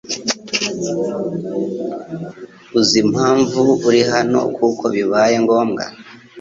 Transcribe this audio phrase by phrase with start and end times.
[2.77, 5.83] Uzi impamvu uri hano kuko bibaye ngombwa